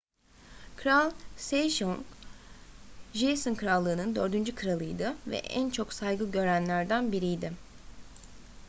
kral 0.77 1.11
sejong 1.37 2.03
joseon 3.13 3.55
krallığı'nın 3.55 4.15
dördüncü 4.15 4.55
kralıydı 4.55 5.15
ve 5.27 5.37
en 5.37 5.69
çok 5.69 5.93
saygı 5.93 6.31
görenlerden 6.31 7.11
biridir 7.11 7.53